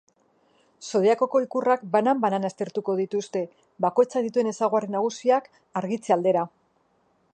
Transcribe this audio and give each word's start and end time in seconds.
Zodiakoko 0.91 1.41
ikurrak 1.43 1.83
banan-banan 1.95 2.49
aztertuko 2.49 2.95
dituze, 3.01 3.43
bakoitzak 3.87 4.27
dituen 4.29 4.53
ezaugarri 4.53 4.91
nagusiak 4.97 5.51
argitze 5.83 6.17
aldera. 6.19 6.47